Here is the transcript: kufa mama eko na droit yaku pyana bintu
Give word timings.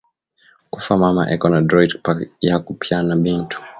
kufa 0.73 0.93
mama 1.03 1.23
eko 1.33 1.45
na 1.51 1.59
droit 1.67 1.91
yaku 2.47 2.71
pyana 2.81 3.13
bintu 3.23 3.57